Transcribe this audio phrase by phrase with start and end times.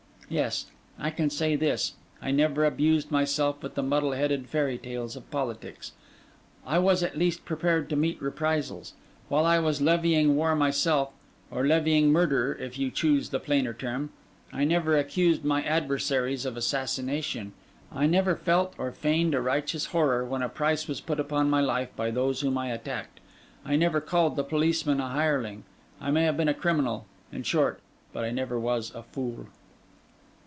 [0.33, 5.17] Yes: I can say this: I never abused myself with the muddle headed fairy tales
[5.17, 5.91] of politics.
[6.65, 8.93] I was at least prepared to meet reprisals.
[9.27, 14.97] While I was levying war myself—or levying murder, if you choose the plainer term—I never
[14.97, 17.51] accused my adversaries of assassination.
[17.91, 21.59] I never felt or feigned a righteous horror, when a price was put upon my
[21.59, 23.19] life by those whom I attacked.
[23.65, 25.65] I never called the policeman a hireling.
[25.99, 27.81] I may have been a criminal, in short;
[28.13, 29.47] but I never was a fool.